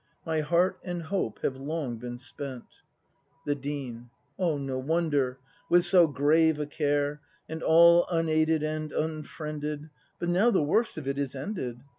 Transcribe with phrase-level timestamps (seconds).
[0.25, 2.65] My heart and hope have long been spent.
[3.45, 4.09] The Dean.
[4.39, 5.37] No wonder;—
[5.69, 7.21] with so grave a care.
[7.47, 9.91] And all unaided and unfriended.
[10.17, 11.83] But now the worst of it is ended.